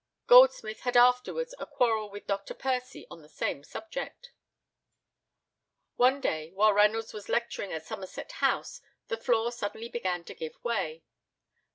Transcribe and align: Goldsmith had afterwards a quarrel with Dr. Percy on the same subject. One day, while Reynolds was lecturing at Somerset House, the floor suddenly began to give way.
Goldsmith 0.25 0.79
had 0.79 0.97
afterwards 0.97 1.53
a 1.59 1.67
quarrel 1.67 2.09
with 2.09 2.25
Dr. 2.25 2.55
Percy 2.55 3.05
on 3.11 3.21
the 3.21 3.29
same 3.29 3.63
subject. 3.63 4.31
One 5.95 6.19
day, 6.19 6.49
while 6.49 6.73
Reynolds 6.73 7.13
was 7.13 7.29
lecturing 7.29 7.71
at 7.71 7.85
Somerset 7.85 8.31
House, 8.31 8.81
the 9.09 9.17
floor 9.17 9.51
suddenly 9.51 9.89
began 9.89 10.23
to 10.23 10.33
give 10.33 10.53
way. 10.63 11.03